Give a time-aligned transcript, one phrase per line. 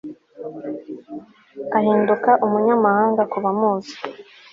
[1.77, 3.93] Ahinduka umunyamahanga kubamuzi